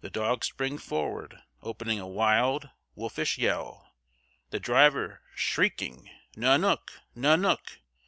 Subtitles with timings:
[0.00, 3.94] The dogs spring forward, opening a wild, wolfish yell,
[4.50, 6.98] the driver shrieking 'Nannook!
[7.14, 7.78] Nannook!'